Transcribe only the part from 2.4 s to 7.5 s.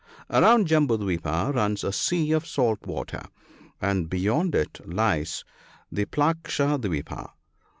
salt water, and beyond it lies Plaksha dw>pa.